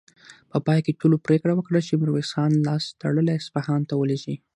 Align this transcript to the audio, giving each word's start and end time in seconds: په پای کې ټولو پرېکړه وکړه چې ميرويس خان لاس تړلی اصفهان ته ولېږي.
په 0.51 0.57
پای 0.65 0.79
کې 0.85 0.97
ټولو 0.99 1.15
پرېکړه 1.25 1.53
وکړه 1.55 1.79
چې 1.87 1.97
ميرويس 2.01 2.29
خان 2.35 2.51
لاس 2.67 2.83
تړلی 3.01 3.33
اصفهان 3.39 3.81
ته 3.89 3.93
ولېږي. 3.97 4.35